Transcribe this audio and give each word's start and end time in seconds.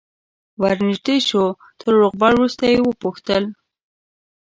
ور 0.61 0.77
نژدې 0.87 1.17
شو 1.29 1.43
تر 1.79 1.89
روغبړ 1.99 2.31
وروسته 2.35 2.63
یې 2.71 2.79
وپوښتل. 2.83 3.43